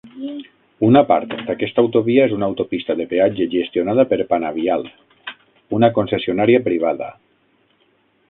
Una 0.85 1.01
part 1.09 1.33
d'aquesta 1.49 1.81
autovia 1.81 2.23
és 2.29 2.33
una 2.37 2.47
autopista 2.51 2.95
de 3.01 3.05
peatge 3.11 3.47
gestionada 3.51 4.07
per 4.13 4.19
Panavial, 4.33 4.87
una 5.81 5.91
concessionària 5.99 6.63
privada. 6.71 7.11